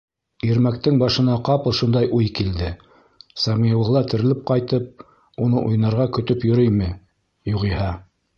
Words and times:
Ирмәктең 0.45 0.95
башына 1.01 1.33
ҡапыл 1.49 1.75
шундай 1.79 2.09
уй 2.19 2.29
килде: 2.39 2.69
Сәмиғулла 3.43 4.03
терелеп 4.15 4.41
ҡайтып, 4.53 5.05
уны 5.45 5.63
уйнарға 5.69 6.09
көтөп 6.19 6.49
йөрөймө, 6.51 6.91
юғиһә? 7.55 7.95